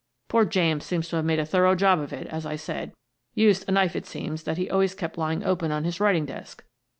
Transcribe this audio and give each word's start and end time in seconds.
Poor 0.29 0.45
James 0.45 0.83
seems 0.83 1.07
to 1.09 1.17
have 1.17 1.25
made 1.25 1.37
a 1.37 1.45
thorough 1.45 1.75
job 1.75 1.99
of 1.99 2.11
it, 2.11 2.25
as 2.25 2.43
I 2.43 2.55
said— 2.55 2.91
used 3.35 3.65
a 3.67 3.71
knife, 3.71 3.95
it 3.95 4.07
seems, 4.07 4.45
that 4.45 4.57
he 4.57 4.67
always 4.67 4.95
kept 4.95 5.15
lying 5.15 5.43
open 5.43 5.71
on 5.71 5.83
his 5.83 5.99
writing 5.99 6.25
desk. 6.25 6.63